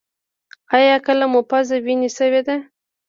[0.75, 2.55] ایا کله مو پوزه وینې شوې ده؟